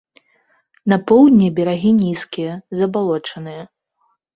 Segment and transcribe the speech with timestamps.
[0.93, 2.51] На поўдні берагі нізкія,
[2.83, 3.63] забалочаныя.